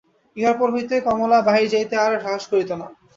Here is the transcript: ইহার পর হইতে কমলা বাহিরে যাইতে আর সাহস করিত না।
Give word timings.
ইহার 0.37 0.55
পর 0.59 0.69
হইতে 0.71 0.95
কমলা 1.07 1.37
বাহিরে 1.47 1.71
যাইতে 1.73 1.95
আর 1.97 2.11
সাহস 2.23 2.43
করিত 2.51 2.71
না। 2.73 2.87